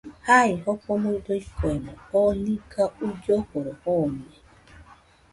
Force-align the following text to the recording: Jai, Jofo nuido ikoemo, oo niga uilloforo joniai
Jai, 0.27 0.51
Jofo 0.67 0.93
nuido 1.01 1.31
ikoemo, 1.41 1.93
oo 2.21 2.31
niga 2.43 2.83
uilloforo 3.01 3.71
joniai 3.83 4.39